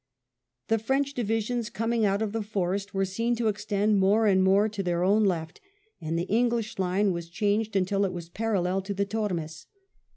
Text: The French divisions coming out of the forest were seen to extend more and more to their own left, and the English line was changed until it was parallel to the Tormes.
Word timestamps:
The 0.69 0.79
French 0.79 1.13
divisions 1.13 1.69
coming 1.69 2.05
out 2.05 2.23
of 2.23 2.31
the 2.31 2.41
forest 2.41 2.91
were 2.95 3.05
seen 3.05 3.35
to 3.35 3.47
extend 3.47 3.99
more 3.99 4.25
and 4.25 4.43
more 4.43 4.67
to 4.67 4.81
their 4.81 5.03
own 5.03 5.25
left, 5.25 5.61
and 6.01 6.17
the 6.17 6.23
English 6.23 6.79
line 6.79 7.11
was 7.11 7.29
changed 7.29 7.75
until 7.75 8.03
it 8.03 8.11
was 8.11 8.27
parallel 8.27 8.81
to 8.81 8.95
the 8.95 9.05
Tormes. 9.05 9.67